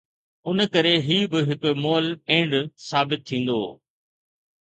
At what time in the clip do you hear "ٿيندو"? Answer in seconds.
3.27-3.61